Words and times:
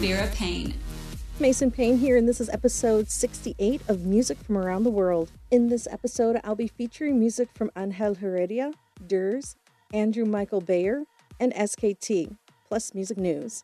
Vera 0.00 0.26
Paine. 0.28 0.72
Mason 1.40 1.70
Paine 1.70 1.98
here, 1.98 2.16
and 2.16 2.26
this 2.26 2.40
is 2.40 2.48
episode 2.48 3.10
68 3.10 3.82
of 3.86 4.06
Music 4.06 4.38
from 4.38 4.56
Around 4.56 4.84
the 4.84 4.90
World. 4.90 5.30
In 5.50 5.68
this 5.68 5.86
episode, 5.90 6.40
I'll 6.42 6.54
be 6.54 6.68
featuring 6.68 7.20
music 7.20 7.50
from 7.54 7.70
Angel 7.76 8.14
Heredia, 8.14 8.72
Durs, 9.06 9.56
Andrew 9.92 10.24
Michael 10.24 10.62
Bayer, 10.62 11.02
and 11.38 11.52
SKT, 11.52 12.34
plus 12.66 12.94
music 12.94 13.18
news. 13.18 13.62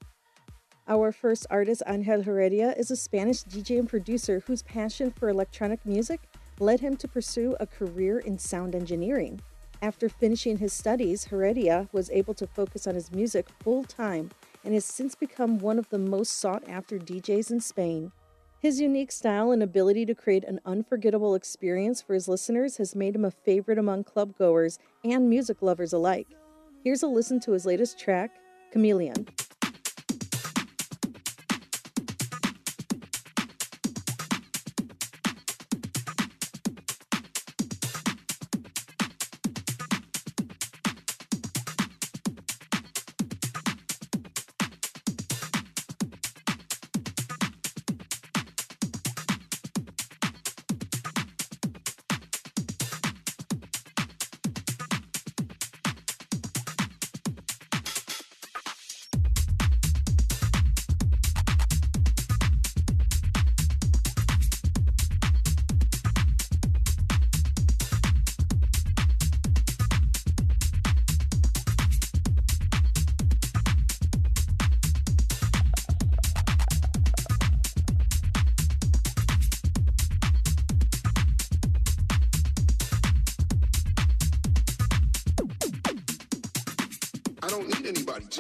Our 0.87 1.11
first 1.11 1.47
artist, 1.49 1.83
Angel 1.87 2.21
Heredia, 2.21 2.75
is 2.77 2.91
a 2.91 2.97
Spanish 2.97 3.43
DJ 3.45 3.79
and 3.79 3.89
producer 3.89 4.43
whose 4.47 4.63
passion 4.63 5.11
for 5.13 5.31
electronic 5.31 5.87
music 5.87 6.21
led 6.61 6.81
him 6.81 6.97
to 6.97 7.09
pursue 7.09 7.57
a 7.61 7.67
career 7.67 8.19
in 8.19 8.39
sound 8.39 8.75
engineering. 8.75 9.41
After 9.81 10.11
finishing 10.11 10.59
his 10.59 10.75
studies, 10.75 11.25
Heredia 11.25 11.89
was 11.93 12.11
able 12.11 12.35
to 12.35 12.47
focus 12.47 12.87
on 12.87 12.95
his 12.95 13.11
music 13.11 13.47
full 13.63 13.85
time 13.85 14.31
and 14.67 14.75
has 14.75 14.85
since 14.85 15.15
become 15.15 15.59
one 15.59 15.79
of 15.79 15.89
the 15.89 15.99
most 15.99 16.39
sought 16.39 16.69
after 16.69 16.99
DJs 16.99 17.51
in 17.53 17.61
Spain. 17.61 18.13
His 18.59 18.81
unique 18.81 19.13
style 19.13 19.53
and 19.53 19.63
ability 19.63 20.05
to 20.07 20.15
create 20.15 20.43
an 20.43 20.61
unforgettable 20.67 21.37
experience 21.37 22.03
for 22.03 22.15
his 22.15 22.27
listeners 22.27 22.77
has 22.79 22.97
made 22.97 23.15
him 23.15 23.25
a 23.25 23.31
favorite 23.31 23.79
among 23.79 24.05
club 24.05 24.37
goers 24.37 24.79
and 25.05 25.31
music 25.31 25.63
lovers 25.63 25.93
alike. 25.93 26.27
Here's 26.83 27.05
a 27.05 27.07
listen 27.07 27.39
to 27.41 27.53
his 27.53 27.65
latest 27.65 27.99
track, 27.99 28.33
Kameleon. 28.75 29.46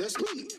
Just 0.08 0.55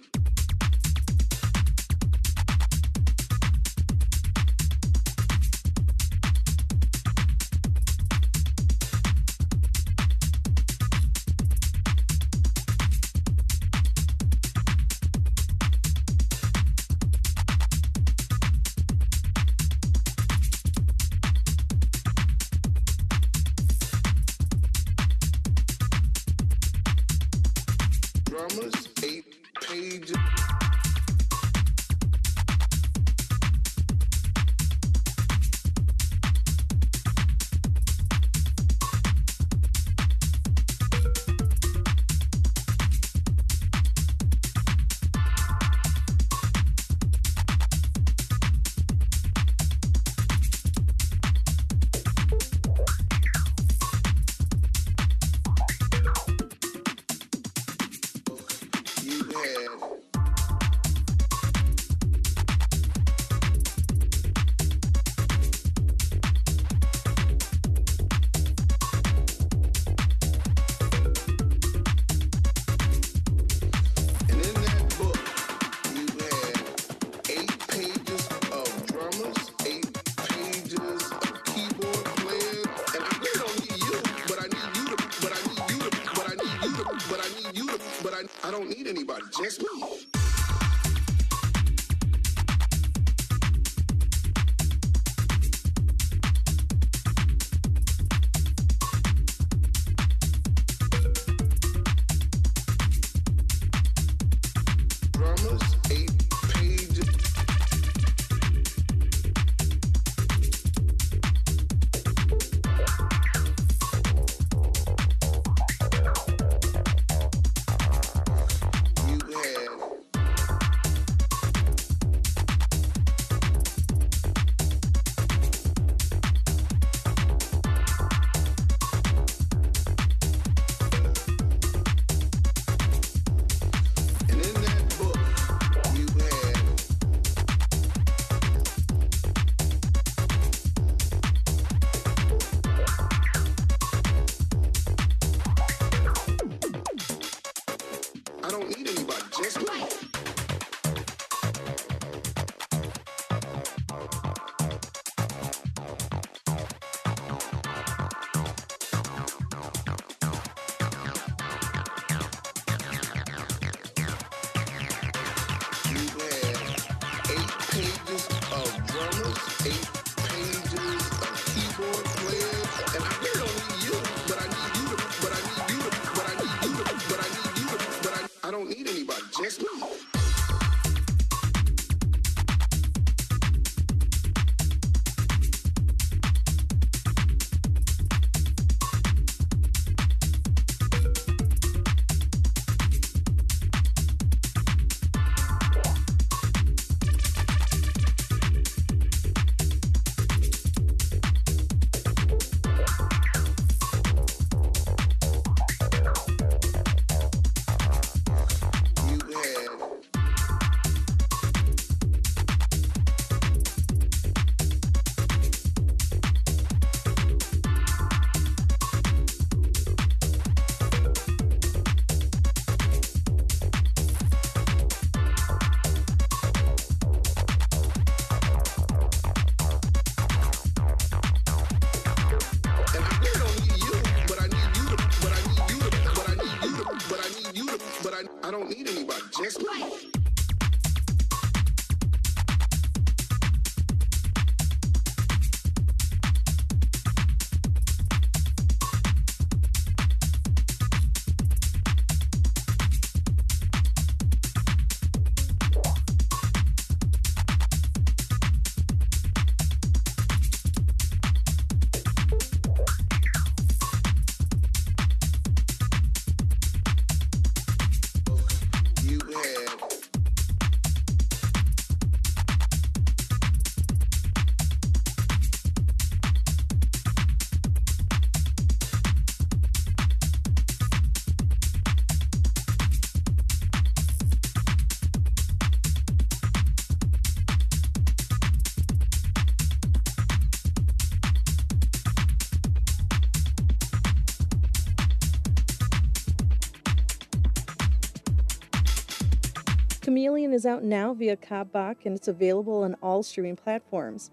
is 300.58 300.66
out 300.66 300.84
now 300.84 301.14
via 301.14 301.38
Kabbak 301.38 302.06
and 302.06 302.16
it's 302.16 302.28
available 302.28 302.82
on 302.82 302.96
all 302.96 303.22
streaming 303.22 303.56
platforms. 303.56 304.32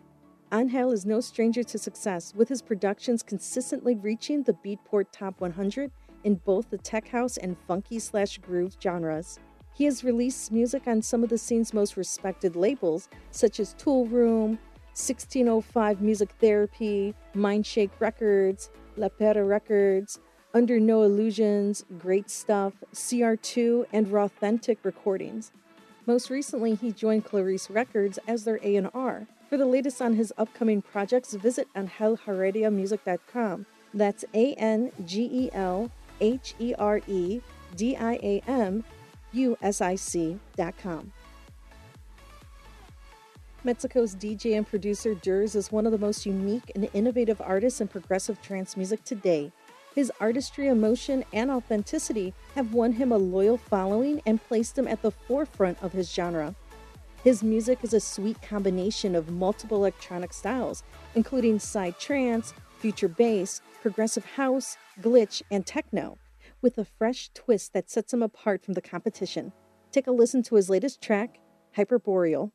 Angel 0.52 0.90
is 0.90 1.04
no 1.04 1.20
stranger 1.20 1.62
to 1.62 1.78
success, 1.78 2.32
with 2.34 2.48
his 2.48 2.62
productions 2.62 3.22
consistently 3.22 3.94
reaching 3.96 4.42
the 4.42 4.54
Beatport 4.54 5.04
Top 5.12 5.38
100 5.42 5.90
in 6.24 6.36
both 6.36 6.70
the 6.70 6.78
tech 6.78 7.08
house 7.08 7.36
and 7.36 7.58
funky 7.68 7.98
slash 7.98 8.38
groove 8.38 8.74
genres. 8.82 9.38
He 9.74 9.84
has 9.84 10.02
released 10.02 10.50
music 10.50 10.86
on 10.86 11.02
some 11.02 11.22
of 11.22 11.28
the 11.28 11.36
scene's 11.36 11.74
most 11.74 11.98
respected 11.98 12.56
labels, 12.56 13.10
such 13.30 13.60
as 13.60 13.74
Toolroom, 13.74 14.56
1605 14.96 16.00
Music 16.00 16.30
Therapy, 16.40 17.14
Mindshake 17.34 17.90
Records, 18.00 18.70
La 18.96 19.10
Pera 19.10 19.44
Records, 19.44 20.20
Under 20.54 20.80
No 20.80 21.02
Illusions, 21.02 21.84
Great 21.98 22.30
Stuff, 22.30 22.72
CR2, 22.94 23.84
and 23.92 24.06
Rawthentic 24.06 24.78
Recordings. 24.84 25.52
Most 26.06 26.28
recently, 26.28 26.74
he 26.74 26.92
joined 26.92 27.24
Clarice 27.24 27.70
Records 27.70 28.18
as 28.28 28.44
their 28.44 28.60
A&R. 28.62 29.26
For 29.48 29.56
the 29.56 29.66
latest 29.66 30.02
on 30.02 30.14
his 30.14 30.32
upcoming 30.36 30.82
projects, 30.82 31.32
visit 31.34 31.68
angelherediamusic.com. 31.74 33.66
That's 33.94 34.24
A 34.34 34.54
N 34.54 34.90
G 35.06 35.28
E 35.32 35.50
L 35.52 35.90
H 36.20 36.54
E 36.58 36.74
R 36.78 37.00
E 37.06 37.40
D 37.76 37.96
I 37.96 38.14
A 38.14 38.42
M 38.46 38.84
U 39.32 39.56
S 39.62 39.80
I 39.80 39.94
C.com. 39.94 41.12
Mexico's 43.62 44.14
DJ 44.14 44.58
and 44.58 44.66
producer 44.66 45.14
Durs 45.14 45.56
is 45.56 45.72
one 45.72 45.86
of 45.86 45.92
the 45.92 45.98
most 45.98 46.26
unique 46.26 46.70
and 46.74 46.88
innovative 46.92 47.40
artists 47.40 47.80
in 47.80 47.88
progressive 47.88 48.42
trance 48.42 48.76
music 48.76 49.02
today. 49.04 49.50
His 49.94 50.10
artistry, 50.18 50.66
emotion, 50.66 51.24
and 51.32 51.50
authenticity 51.50 52.34
have 52.56 52.74
won 52.74 52.92
him 52.92 53.12
a 53.12 53.16
loyal 53.16 53.56
following 53.56 54.20
and 54.26 54.42
placed 54.42 54.76
him 54.76 54.88
at 54.88 55.02
the 55.02 55.12
forefront 55.12 55.80
of 55.82 55.92
his 55.92 56.12
genre. 56.12 56.54
His 57.22 57.42
music 57.42 57.78
is 57.82 57.94
a 57.94 58.00
sweet 58.00 58.42
combination 58.42 59.14
of 59.14 59.30
multiple 59.30 59.78
electronic 59.78 60.32
styles, 60.32 60.82
including 61.14 61.58
psytrance, 61.58 62.52
future 62.80 63.08
bass, 63.08 63.62
progressive 63.80 64.24
house, 64.24 64.76
glitch, 65.00 65.42
and 65.50 65.64
techno, 65.64 66.18
with 66.60 66.76
a 66.76 66.84
fresh 66.84 67.30
twist 67.32 67.72
that 67.72 67.88
sets 67.88 68.12
him 68.12 68.22
apart 68.22 68.64
from 68.64 68.74
the 68.74 68.82
competition. 68.82 69.52
Take 69.92 70.08
a 70.08 70.10
listen 70.10 70.42
to 70.44 70.56
his 70.56 70.68
latest 70.68 71.00
track, 71.00 71.38
Hyperboreal. 71.76 72.50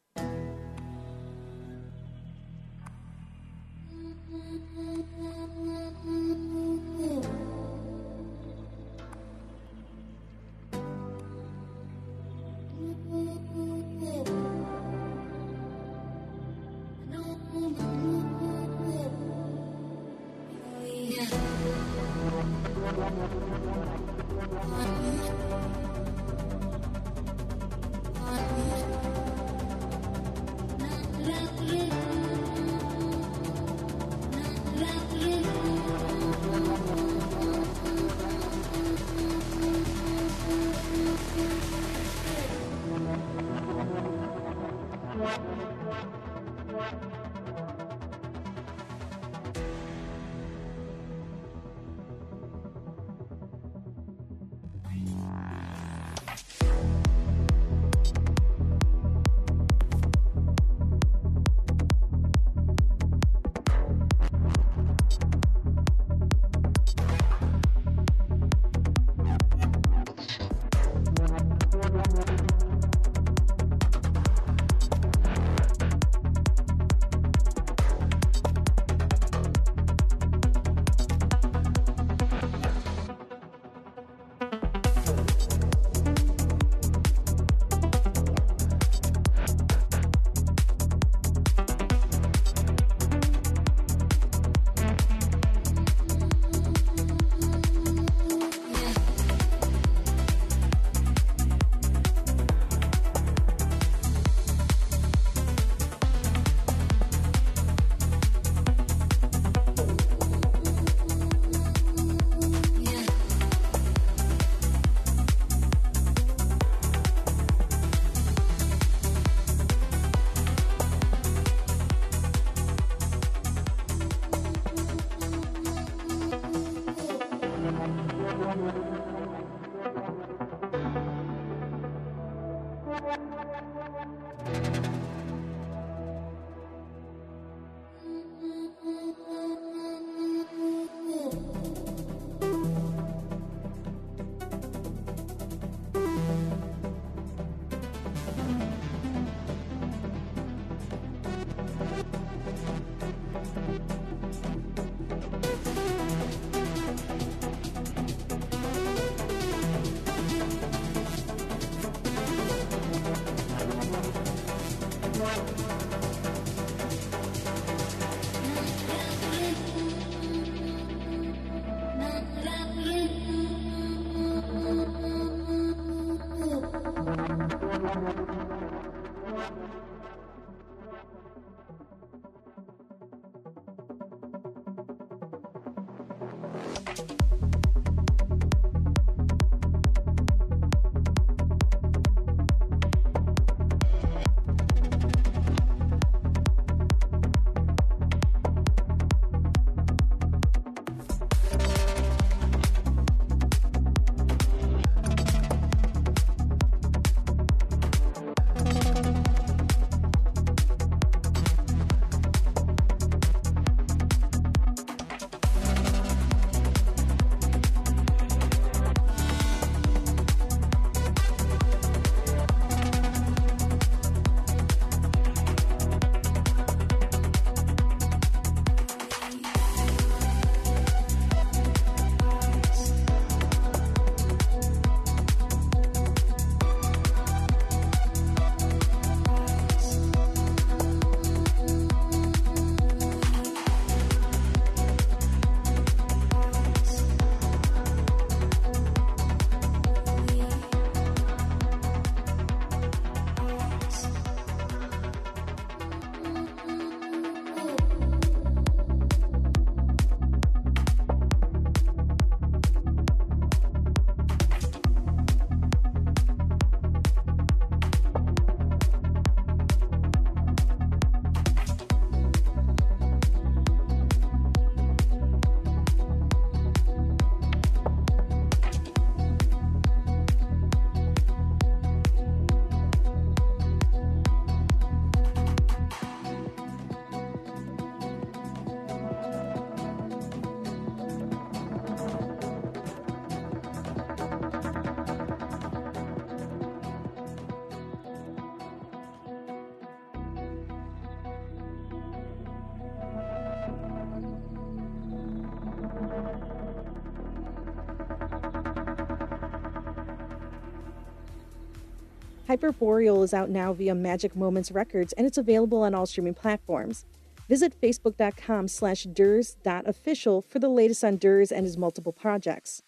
Hyperboreal 312.50 313.24
is 313.24 313.32
out 313.32 313.51
now 313.51 313.74
via 313.74 313.94
Magic 313.94 314.36
Moments 314.36 314.72
Records 314.72 315.13
and 315.13 315.27
it's 315.27 315.38
available 315.38 315.84
on 315.84 315.94
all 315.94 316.08
streaming 316.08 316.34
platforms. 316.34 317.06
Visit 317.48 317.79
facebook.com 317.79 318.68
slash 318.68 319.06
durs.official 319.06 320.41
for 320.41 320.58
the 320.58 320.68
latest 320.68 321.03
on 321.03 321.20
Durs 321.20 321.51
and 321.51 321.63
his 321.63 321.77
multiple 321.77 322.12
projects. 322.12 322.82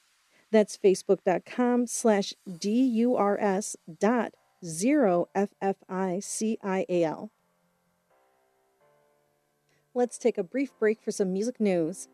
That's 0.49 0.75
facebook.com 0.77 1.85
slash 1.85 2.33
D-U-R-S 2.57 3.77
dot 3.99 4.33
zero 4.65 5.27
F-F-I-C-I-A-L. 5.35 7.31
Let's 9.93 10.17
take 10.17 10.37
a 10.39 10.43
brief 10.43 10.71
break 10.79 11.01
for 11.03 11.11
some 11.11 11.31
music 11.31 11.59
news. 11.59 12.07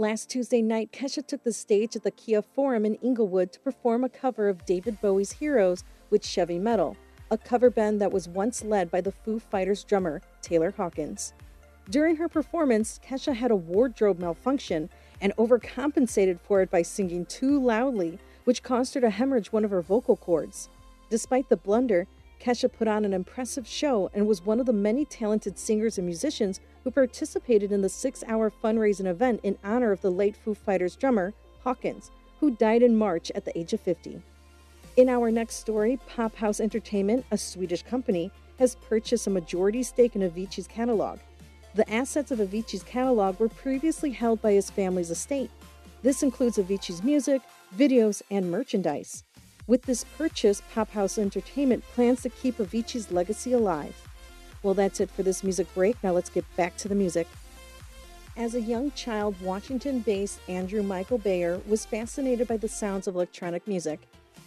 Last 0.00 0.30
Tuesday 0.30 0.62
night, 0.62 0.92
Kesha 0.92 1.26
took 1.26 1.42
the 1.42 1.52
stage 1.52 1.96
at 1.96 2.04
the 2.04 2.12
Kia 2.12 2.40
Forum 2.40 2.86
in 2.86 2.94
Inglewood 3.02 3.50
to 3.50 3.58
perform 3.58 4.04
a 4.04 4.08
cover 4.08 4.48
of 4.48 4.64
David 4.64 5.00
Bowie's 5.00 5.32
Heroes 5.32 5.82
with 6.08 6.24
Chevy 6.24 6.56
Metal, 6.56 6.96
a 7.32 7.36
cover 7.36 7.68
band 7.68 8.00
that 8.00 8.12
was 8.12 8.28
once 8.28 8.62
led 8.62 8.92
by 8.92 9.00
the 9.00 9.10
Foo 9.10 9.40
Fighters 9.40 9.82
drummer 9.82 10.22
Taylor 10.40 10.70
Hawkins. 10.70 11.32
During 11.90 12.14
her 12.14 12.28
performance, 12.28 13.00
Kesha 13.04 13.34
had 13.34 13.50
a 13.50 13.56
wardrobe 13.56 14.20
malfunction 14.20 14.88
and 15.20 15.34
overcompensated 15.34 16.38
for 16.38 16.62
it 16.62 16.70
by 16.70 16.82
singing 16.82 17.26
too 17.26 17.60
loudly, 17.60 18.20
which 18.44 18.62
caused 18.62 18.94
her 18.94 19.00
to 19.00 19.10
hemorrhage 19.10 19.52
one 19.52 19.64
of 19.64 19.72
her 19.72 19.82
vocal 19.82 20.16
cords. 20.16 20.68
Despite 21.10 21.48
the 21.48 21.56
blunder, 21.56 22.06
Kesha 22.40 22.72
put 22.72 22.88
on 22.88 23.04
an 23.04 23.12
impressive 23.12 23.66
show 23.66 24.10
and 24.14 24.26
was 24.26 24.44
one 24.44 24.60
of 24.60 24.66
the 24.66 24.72
many 24.72 25.04
talented 25.04 25.58
singers 25.58 25.98
and 25.98 26.06
musicians 26.06 26.60
who 26.84 26.90
participated 26.90 27.72
in 27.72 27.82
the 27.82 27.88
six 27.88 28.22
hour 28.26 28.50
fundraising 28.50 29.06
event 29.06 29.40
in 29.42 29.58
honor 29.64 29.92
of 29.92 30.00
the 30.00 30.10
late 30.10 30.36
Foo 30.36 30.54
Fighters 30.54 30.96
drummer, 30.96 31.34
Hawkins, 31.64 32.10
who 32.40 32.52
died 32.52 32.82
in 32.82 32.96
March 32.96 33.30
at 33.34 33.44
the 33.44 33.56
age 33.58 33.72
of 33.72 33.80
50. 33.80 34.22
In 34.96 35.08
our 35.08 35.30
next 35.30 35.56
story, 35.56 35.98
Pop 36.08 36.34
House 36.36 36.60
Entertainment, 36.60 37.24
a 37.30 37.38
Swedish 37.38 37.82
company, 37.82 38.30
has 38.58 38.74
purchased 38.74 39.26
a 39.26 39.30
majority 39.30 39.82
stake 39.82 40.16
in 40.16 40.22
Avicii's 40.22 40.66
catalog. 40.66 41.18
The 41.74 41.88
assets 41.92 42.30
of 42.30 42.40
Avicii's 42.40 42.82
catalog 42.82 43.38
were 43.38 43.48
previously 43.48 44.10
held 44.10 44.42
by 44.42 44.52
his 44.52 44.70
family's 44.70 45.10
estate. 45.10 45.50
This 46.02 46.22
includes 46.22 46.58
Avicii's 46.58 47.04
music, 47.04 47.42
videos, 47.76 48.22
and 48.30 48.50
merchandise. 48.50 49.24
With 49.68 49.82
this 49.82 50.02
purchase, 50.16 50.62
Pop 50.72 50.90
House 50.92 51.18
Entertainment 51.18 51.84
plans 51.94 52.22
to 52.22 52.30
keep 52.30 52.56
Avicii's 52.56 53.12
legacy 53.12 53.52
alive. 53.52 53.94
Well, 54.62 54.72
that's 54.72 54.98
it 54.98 55.10
for 55.10 55.22
this 55.22 55.44
music 55.44 55.72
break. 55.74 56.02
Now 56.02 56.12
let's 56.12 56.30
get 56.30 56.44
back 56.56 56.78
to 56.78 56.88
the 56.88 56.94
music. 56.94 57.28
As 58.34 58.54
a 58.54 58.60
young 58.62 58.90
child, 58.92 59.38
Washington 59.42 60.00
based 60.00 60.40
Andrew 60.48 60.82
Michael 60.82 61.18
Bayer 61.18 61.60
was 61.68 61.84
fascinated 61.84 62.48
by 62.48 62.56
the 62.56 62.66
sounds 62.66 63.06
of 63.06 63.14
electronic 63.14 63.68
music. 63.68 64.00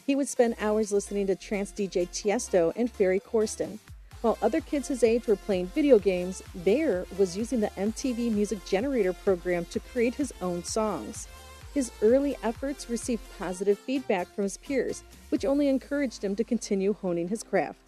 He 0.08 0.16
would 0.16 0.28
spend 0.28 0.56
hours 0.60 0.92
listening 0.92 1.28
to 1.28 1.36
trance 1.36 1.72
DJ 1.72 2.10
Tiesto 2.10 2.74
and 2.76 2.92
Ferry 2.92 3.20
Corsten. 3.20 3.78
While 4.22 4.40
other 4.42 4.60
kids 4.60 4.88
his 4.88 5.04
age 5.04 5.28
were 5.28 5.36
playing 5.36 5.68
video 5.68 6.00
games, 6.00 6.42
Bayer 6.64 7.06
was 7.20 7.38
using 7.38 7.60
the 7.60 7.70
MTV 7.78 8.32
Music 8.32 8.66
Generator 8.66 9.14
program 9.14 9.66
to 9.66 9.80
create 9.80 10.16
his 10.16 10.34
own 10.42 10.64
songs. 10.64 11.28
His 11.74 11.92
early 12.02 12.36
efforts 12.44 12.90
received 12.90 13.24
positive 13.40 13.80
feedback 13.80 14.34
from 14.36 14.44
his 14.44 14.58
peers, 14.58 15.04
which 15.30 15.46
only 15.46 15.68
encouraged 15.68 16.24
him 16.24 16.36
to 16.36 16.44
continue 16.44 16.94
honing 16.94 17.30
his 17.30 17.44
craft. 17.44 17.80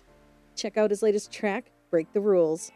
Check 0.56 0.78
out 0.78 0.90
his 0.92 1.04
latest 1.04 1.32
track, 1.32 1.72
Break 1.90 2.12
the 2.14 2.22
Rules. 2.22 2.72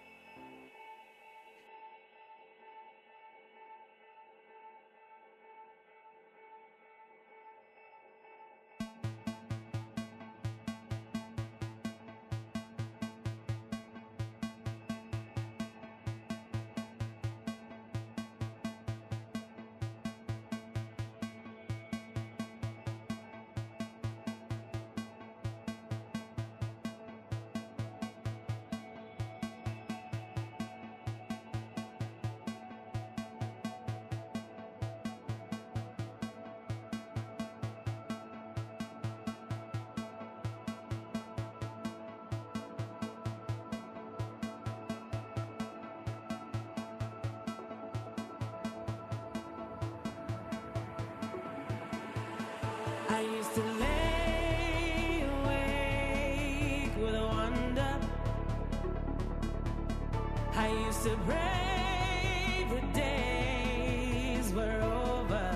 I 60.67 60.71
used 60.86 61.03
to 61.03 61.15
pray 61.25 62.67
the 62.69 62.81
days 63.00 64.51
were 64.51 64.81
over. 64.81 65.50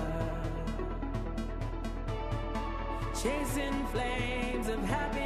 Chasing 3.22 3.86
flames 3.88 4.68
of 4.68 4.82
happiness. 4.84 5.21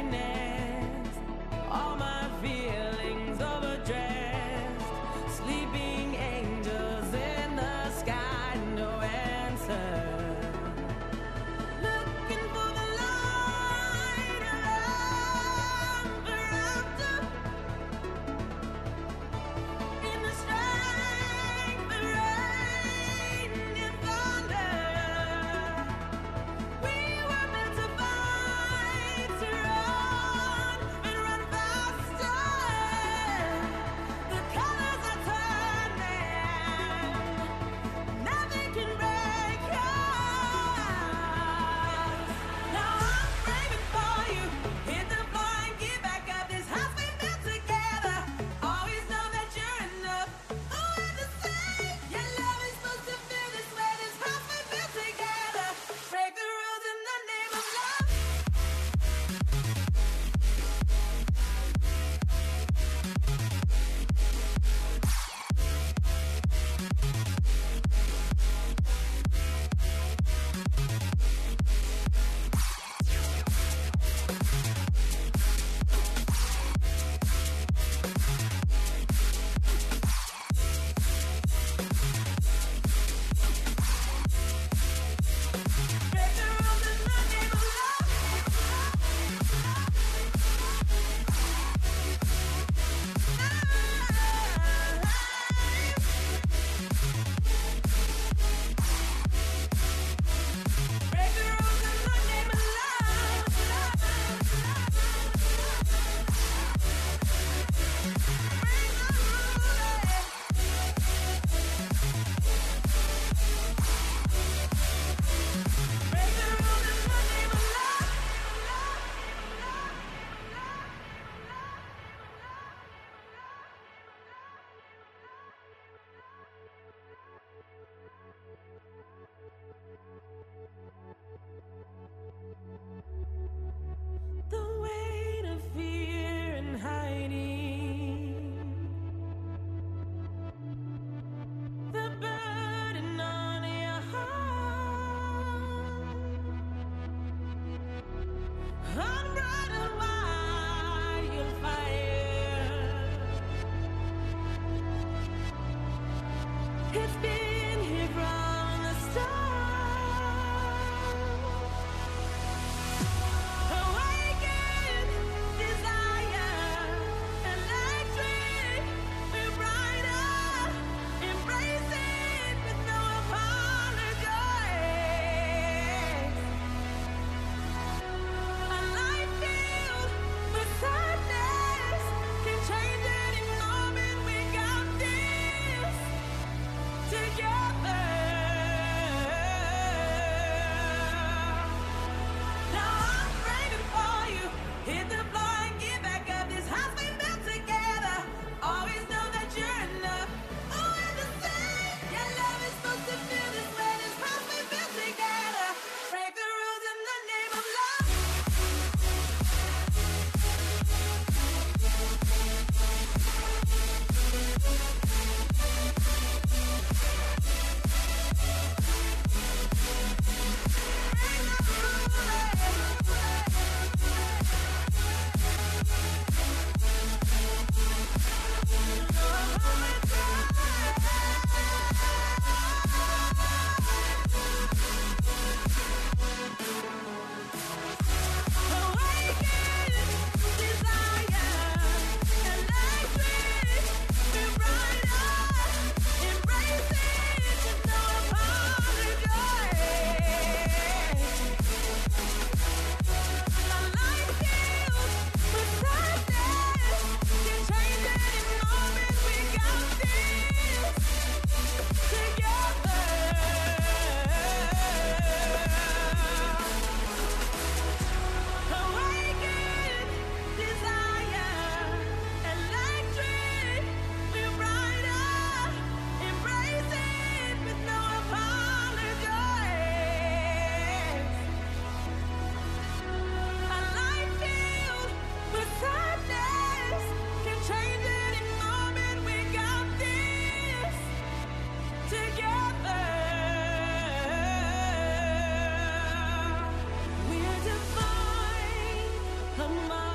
I'm 299.59 300.06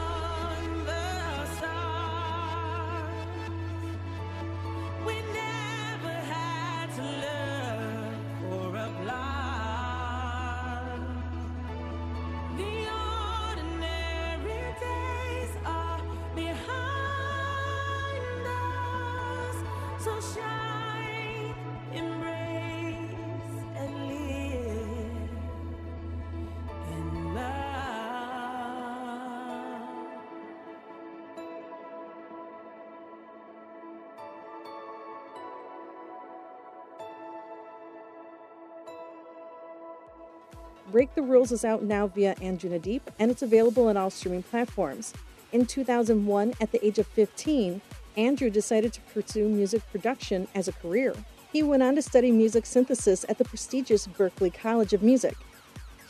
Break 40.92 41.14
the 41.14 41.22
Rules 41.22 41.52
is 41.52 41.64
out 41.64 41.82
now 41.82 42.06
via 42.06 42.34
Anjunadeep, 42.34 43.00
and 43.18 43.30
it's 43.30 43.40
available 43.40 43.88
on 43.88 43.96
all 43.96 44.10
streaming 44.10 44.42
platforms. 44.42 45.14
In 45.50 45.64
2001, 45.64 46.52
at 46.60 46.70
the 46.70 46.86
age 46.86 46.98
of 46.98 47.06
15, 47.06 47.80
Andrew 48.18 48.50
decided 48.50 48.92
to 48.92 49.00
pursue 49.00 49.48
music 49.48 49.80
production 49.90 50.46
as 50.54 50.68
a 50.68 50.72
career. 50.72 51.14
He 51.50 51.62
went 51.62 51.82
on 51.82 51.94
to 51.94 52.02
study 52.02 52.30
music 52.30 52.66
synthesis 52.66 53.24
at 53.30 53.38
the 53.38 53.44
prestigious 53.46 54.06
Berklee 54.06 54.52
College 54.52 54.92
of 54.92 55.02
Music. 55.02 55.34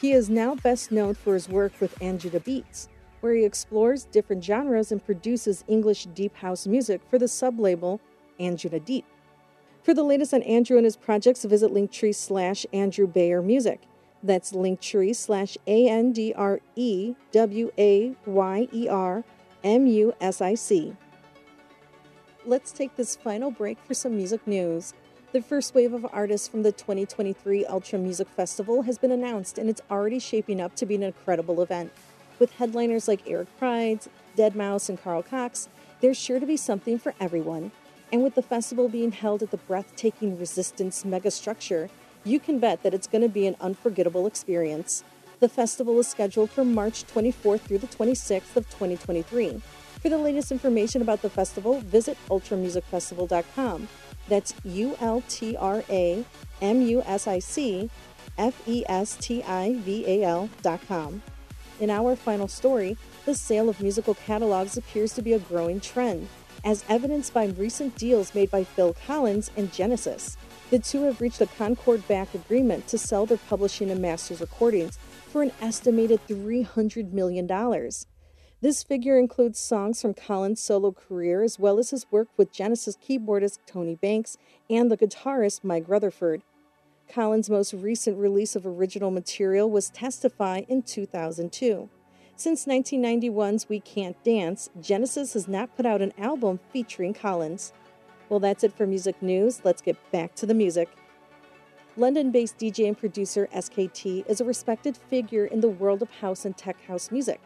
He 0.01 0.15
is 0.15 0.29
now 0.29 0.57
best 0.57 0.91
known 0.91 1.15
for 1.15 1.35
his 1.35 1.49
work 1.49 1.81
with 1.81 1.97
Anjunabeats, 2.01 2.89
where 3.21 3.35
he 3.35 3.45
explores 3.45 4.07
different 4.07 4.43
genres 4.43 4.91
and 4.91 5.05
produces 5.05 5.63
English 5.69 6.07
deep 6.07 6.35
house 6.35 6.67
music 6.67 7.01
for 7.09 7.21
the 7.21 7.29
sub-label 7.29 8.01
Anjunadeep. 8.41 9.05
For 9.85 9.95
the 9.95 10.03
latest 10.03 10.35
on 10.35 10.43
Andrew 10.43 10.77
and 10.77 10.85
his 10.85 10.97
projects, 10.97 11.45
visit 11.45 11.73
linktree 11.73 12.17
slash 12.17 12.67
Andrew 12.73 13.07
Bayer 13.07 13.43
Music. 13.43 13.81
That's 14.23 14.53
linktree 14.53 15.17
slash 15.17 15.59
A 15.67 15.89
N 15.89 16.13
D 16.13 16.33
R 16.35 16.61
E 16.77 17.15
W 17.33 17.71
A 17.79 18.15
Y 18.25 18.69
E 18.73 18.89
R 18.89 19.25
M 19.65 19.87
U 19.87 20.15
S 20.21 20.41
I 20.41 20.55
C. 20.55 20.97
Let's 22.45 22.73
take 22.73 22.97
this 22.97 23.17
final 23.17 23.51
break 23.51 23.79
for 23.85 23.95
some 23.95 24.17
music 24.17 24.47
news. 24.47 24.95
The 25.33 25.41
first 25.41 25.75
wave 25.75 25.95
of 25.95 26.07
artists 26.13 26.47
from 26.47 26.63
the 26.63 26.73
2023 26.73 27.65
Ultra 27.67 27.99
Music 27.99 28.29
Festival 28.29 28.83
has 28.83 28.99
been 28.99 29.13
announced, 29.13 29.59
and 29.59 29.71
it's 29.71 29.81
already 29.91 30.19
shaping 30.19 30.61
up 30.61 30.75
to 30.77 30.85
be 30.85 30.95
an 30.95 31.03
incredible 31.03 31.63
event. 31.63 31.91
With 32.39 32.53
headliners 32.53 33.09
like 33.09 33.23
Eric 33.27 33.49
Prydz, 33.59 34.09
Deadmau5, 34.37 34.89
and 34.91 35.03
Carl 35.03 35.23
Cox, 35.23 35.69
there's 36.01 36.19
sure 36.19 36.39
to 36.39 36.47
be 36.47 36.57
something 36.57 36.99
for 36.99 37.15
everyone. 37.19 37.73
And 38.13 38.23
with 38.23 38.35
the 38.35 38.43
festival 38.43 38.89
being 38.89 39.13
held 39.13 39.43
at 39.43 39.51
the 39.51 39.57
breathtaking 39.57 40.39
Resistance 40.39 41.05
megastructure, 41.05 41.89
you 42.25 42.39
can 42.39 42.59
bet 42.59 42.83
that 42.83 42.95
it's 42.95 43.07
going 43.07 43.23
to 43.23 43.29
be 43.29 43.47
an 43.47 43.57
unforgettable 43.61 44.27
experience. 44.27 45.05
The 45.41 45.49
festival 45.49 45.99
is 45.99 46.07
scheduled 46.07 46.51
for 46.51 46.65
March 46.65 47.05
24th 47.05 47.63
through 47.63 47.79
the 47.79 47.89
26th 47.89 48.57
of 48.57 48.69
2023. 48.71 49.61
For 50.01 50.09
the 50.09 50.19
latest 50.19 50.53
information 50.53 51.03
about 51.03 51.23
the 51.23 51.31
festival, 51.31 51.81
visit 51.81 52.17
ultramusicfestival.com. 52.29 53.89
That's 54.29 54.55
U 54.65 54.97
L 55.01 55.23
T 55.29 55.57
R 55.57 55.83
A 55.91 56.25
M 56.61 56.83
U 56.83 57.03
S 57.07 57.27
I 57.27 57.41
C 57.41 57.91
F 58.39 58.63
E 58.67 58.85
S 58.89 59.17
T 59.21 59.43
I 59.43 59.75
V 59.75 60.05
A 60.07 60.23
L.com. 60.25 61.23
In 61.81 61.91
our 61.91 62.15
final 62.15 62.47
story, 62.47 62.97
the 63.25 63.35
sale 63.35 63.69
of 63.69 63.81
musical 63.81 64.15
catalogs 64.15 64.77
appears 64.77 65.13
to 65.15 65.23
be 65.23 65.33
a 65.33 65.39
growing 65.39 65.81
trend, 65.81 66.29
as 66.65 66.85
evidenced 66.89 67.35
by 67.35 67.47
recent 67.47 67.97
deals 67.97 68.35
made 68.35 68.51
by 68.51 68.63
Phil 68.63 68.95
Collins 69.07 69.51
and 69.57 69.73
Genesis. 69.73 70.37
The 70.73 70.79
two 70.79 71.03
have 71.03 71.21
reached 71.21 71.43
a 71.43 71.47
Concord 71.47 72.09
back 72.09 72.35
agreement 72.35 72.89
to 72.89 72.97
sell 72.97 73.27
their 73.27 73.37
publishing 73.37 73.91
and 73.91 74.01
masters 74.01 74.41
recordings 74.41 74.99
for 75.29 75.43
an 75.43 75.53
estimated 75.61 76.27
$300 76.29 77.13
million. 77.13 77.47
This 78.63 78.83
figure 78.83 79.19
includes 79.19 79.59
songs 79.59 80.01
from 80.01 80.15
Collins' 80.15 80.63
solo 80.63 80.91
career 80.93 81.43
as 81.43 81.59
well 81.59 81.79
as 81.79 81.91
his 81.91 82.11
work 82.11 82.29
with 82.39 82.55
Genesis 82.55 82.97
keyboardist 82.97 83.59
Tony 83.67 83.97
Banks 83.97 84.39
and 84.71 84.91
the 84.91 84.97
guitarist 84.97 85.63
Mike 85.63 85.85
Rutherford. 85.89 86.41
Collins' 87.07 87.51
most 87.51 87.75
recent 87.75 88.17
release 88.17 88.57
of 88.57 88.67
original 88.67 89.11
material 89.11 89.71
was 89.71 89.91
Testify 89.91 90.63
in 90.69 90.85
2002. 90.85 91.91
Since 92.35 92.65
1991's 92.65 93.69
We 93.69 93.81
Can't 93.81 94.17
Dance, 94.25 94.71
Genesis 94.81 95.35
has 95.35 95.47
not 95.47 95.77
put 95.77 95.85
out 95.85 96.01
an 96.01 96.15
album 96.17 96.61
featuring 96.73 97.13
Collins. 97.13 97.75
Well, 98.33 98.41
that's 98.41 98.65
it 98.65 98.73
for 98.73 98.87
music 98.87 99.21
news. 99.21 99.61
Let's 99.63 99.83
get 99.83 100.11
back 100.11 100.35
to 100.37 100.47
the 100.47 100.55
music. 100.55 100.89
London 101.99 102.31
based 102.31 102.57
DJ 102.57 102.89
and 102.89 102.97
producer 102.97 103.47
SKT 103.55 104.27
is 104.27 104.41
a 104.41 104.45
respected 104.47 104.97
figure 104.97 105.45
in 105.45 105.61
the 105.61 105.69
world 105.69 106.01
of 106.01 106.11
house 106.11 106.47
and 106.47 106.57
tech 106.57 106.83
house 106.87 107.11
music. 107.11 107.43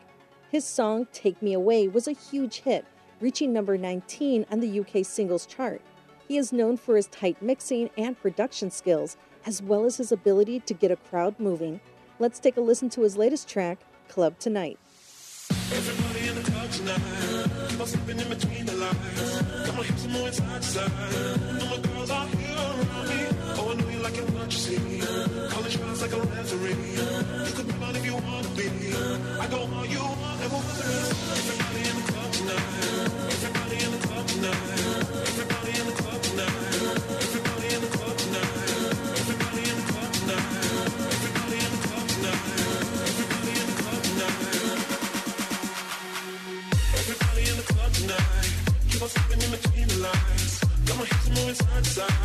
His 0.49 0.65
song 0.65 1.09
Take 1.13 1.43
Me 1.43 1.55
Away 1.55 1.89
was 1.89 2.07
a 2.07 2.13
huge 2.13 2.61
hit, 2.61 2.85
reaching 3.21 3.53
number 3.53 3.77
19 3.77 4.47
on 4.49 4.61
the 4.61 4.79
UK 4.79 5.05
singles 5.05 5.45
chart. 5.45 5.83
He 6.29 6.39
is 6.39 6.53
known 6.53 6.77
for 6.77 6.95
his 6.95 7.09
tight 7.09 7.43
mixing 7.43 7.91
and 7.99 8.17
production 8.17 8.71
skills, 8.71 9.17
as 9.45 9.61
well 9.61 9.87
as 9.87 9.97
his 9.97 10.13
ability 10.13 10.61
to 10.61 10.73
get 10.73 10.93
a 10.93 10.97
crowd 10.97 11.35
moving. 11.41 11.81
Let's 12.21 12.39
take 12.39 12.59
a 12.59 12.61
listen 12.61 12.91
to 12.91 13.01
his 13.01 13.17
latest 13.17 13.49
track, 13.49 13.81
Club 14.07 14.39
Tonite. 14.39 14.79
On 17.67 17.87
slipping 17.87 18.19
in 18.19 18.29
between 18.29 18.65
the 18.65 18.73
lines. 18.73 19.67
Got 19.67 19.77
my 19.77 19.83
hips 19.83 20.07
moving 20.07 20.33
side 20.33 20.63
to 20.63 20.69
side. 20.69 20.91
And 21.61 21.69
my 21.69 21.79
girls 21.79 22.11
are 22.11 22.27
here 22.27 22.57
around 22.57 23.09
me. 23.09 23.27
Oh, 23.59 23.71
I 23.71 23.75
know 23.75 23.89
you 23.89 23.99
like 23.99 24.17
it, 24.17 24.31
what 24.31 24.53
you 24.53 24.59
see. 24.59 25.01
Calling 25.51 25.71
shots 25.71 26.01
like 26.01 26.13
a 26.13 26.21
referee. 26.21 26.77
You 27.47 27.53
could 27.53 27.67
be 27.67 27.75
mine 27.75 27.97
if 27.97 28.05
you 28.07 28.15
wanna 28.15 28.49
be. 28.57 28.67
I 29.43 29.47
go 29.51 29.59
all 29.59 29.85
you 29.85 30.01
want 30.01 30.41
and 30.43 30.53
we'll. 30.53 30.63
Everybody 31.37 31.81
in 31.91 31.97
the 31.97 32.13
club 32.13 32.33
tonight. 32.33 32.67
Everybody 33.35 33.77
in 33.85 33.91
the 33.93 34.07
club 34.07 34.27
tonight. 34.27 35.16
Slipping 49.09 49.41
in 49.41 49.51
between 49.53 49.87
the 49.87 49.99
lines. 49.99 50.61
Got 50.85 50.99
my 50.99 51.05
hips 51.05 51.29
moving 51.29 51.55
side 51.55 51.85
to 51.85 51.91
side. 51.91 52.16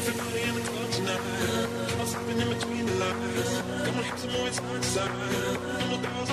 Everybody 0.00 0.42
in 0.48 0.54
the 0.54 0.60
club 0.62 0.90
tonight. 0.92 1.20
On 2.00 2.06
slipping 2.06 2.40
in 2.40 2.48
between 2.48 2.86
the 2.86 2.94
lines. 2.94 3.62
Got 3.84 3.96
my 3.96 4.02
hips 4.02 4.24
moving 4.24 4.52
side 4.54 4.80
to 4.80 4.88
side. 4.88 5.10
My 5.90 5.96
girls 6.00 6.30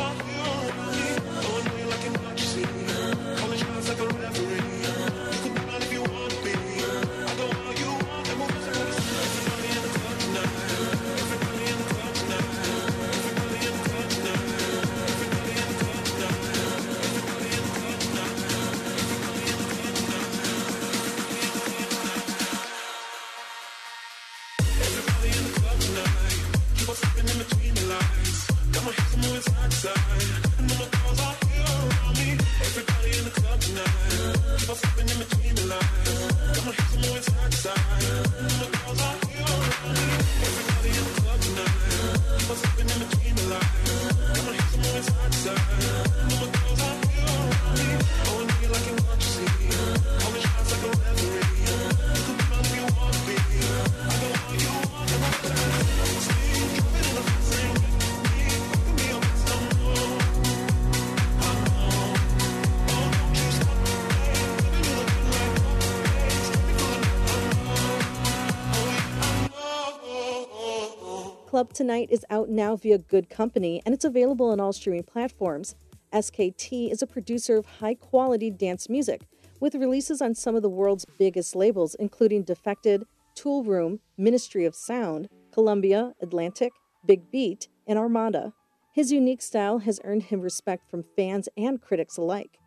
Tonite 71.78 72.10
is 72.10 72.26
out 72.32 72.50
now 72.50 72.76
via 72.76 72.98
Good 72.98 73.30
Company 73.30 73.84
and 73.86 73.94
it's 73.94 74.04
available 74.04 74.50
on 74.50 74.60
all 74.60 74.74
streaming 74.74 75.04
platforms. 75.04 75.76
SKT 76.12 76.92
is 76.92 77.04
a 77.04 77.08
producer 77.08 77.56
of 77.56 77.68
high 77.68 77.94
quality 77.94 78.50
dance 78.50 78.90
music 78.90 79.28
with 79.60 79.76
releases 79.76 80.20
on 80.20 80.34
some 80.34 80.56
of 80.56 80.63
the 80.63 80.70
world's 80.70 81.06
biggest 81.20 81.56
labels, 81.56 81.94
including 82.00 82.42
Defected, 82.42 83.04
Toolroom, 83.36 84.00
Ministry 84.18 84.66
of 84.66 84.74
Sound, 84.74 85.30
Columbia, 85.52 86.13
Atlantic, 86.20 86.72
Big 87.06 87.30
Beat, 87.30 87.68
and 87.86 88.00
Armada. 88.00 88.54
His 88.94 89.12
unique 89.12 89.44
style 89.44 89.78
has 89.80 90.00
earned 90.04 90.24
him 90.24 90.42
respect 90.42 90.90
from 90.90 91.04
fans 91.16 91.48
and 91.56 91.80
critics 91.80 92.18
alike. 92.18 92.58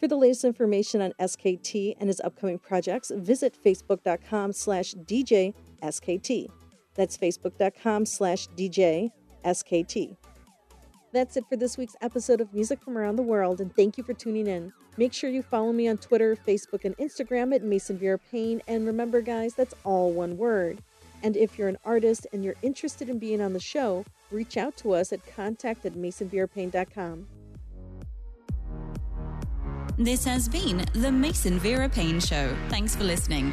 For 0.00 0.08
the 0.08 0.16
latest 0.16 0.44
information 0.44 1.00
on 1.00 1.12
SKT 1.20 1.94
and 2.00 2.08
his 2.08 2.20
upcoming 2.20 2.58
projects, 2.58 3.12
visit 3.14 3.56
facebook.com 3.64 4.52
slash 4.52 4.94
DJ 4.94 5.54
SKT. 5.84 6.48
That's 6.96 7.16
facebook.com 7.16 8.06
slash 8.06 8.48
DJ 8.56 9.10
SKT. 9.44 10.16
That's 11.12 11.36
it 11.36 11.44
for 11.48 11.56
this 11.56 11.78
week's 11.78 11.96
episode 12.02 12.40
of 12.40 12.52
Music 12.52 12.82
from 12.82 12.98
Around 12.98 13.16
the 13.16 13.22
World, 13.22 13.60
and 13.60 13.74
thank 13.74 13.96
you 13.96 14.04
for 14.04 14.12
tuning 14.12 14.46
in. 14.46 14.72
Make 14.98 15.12
sure 15.12 15.30
you 15.30 15.42
follow 15.42 15.72
me 15.72 15.88
on 15.88 15.98
Twitter, 15.98 16.36
Facebook, 16.36 16.84
and 16.84 16.96
Instagram 16.96 17.54
at 17.54 17.62
Mason 17.62 17.98
Vera 17.98 18.18
Paine. 18.18 18.62
And 18.66 18.86
remember, 18.86 19.20
guys, 19.20 19.54
that's 19.54 19.74
all 19.84 20.10
one 20.10 20.36
word. 20.36 20.78
And 21.22 21.36
if 21.36 21.58
you're 21.58 21.68
an 21.68 21.78
artist 21.84 22.26
and 22.32 22.44
you're 22.44 22.54
interested 22.62 23.08
in 23.08 23.18
being 23.18 23.40
on 23.40 23.52
the 23.52 23.60
show, 23.60 24.04
reach 24.30 24.56
out 24.56 24.76
to 24.78 24.92
us 24.92 25.12
at 25.12 25.20
contact 25.34 25.84
at 25.84 25.94
masonverapayne.com. 25.94 27.26
This 29.98 30.24
has 30.24 30.48
been 30.48 30.84
the 30.92 31.10
Mason 31.10 31.58
Vera 31.58 31.88
Paine 31.88 32.20
Show. 32.20 32.54
Thanks 32.68 32.94
for 32.94 33.04
listening. 33.04 33.52